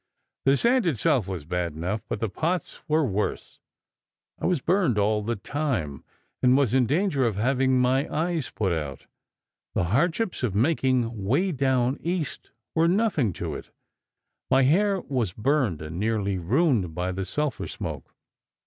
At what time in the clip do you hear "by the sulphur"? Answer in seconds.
16.95-17.67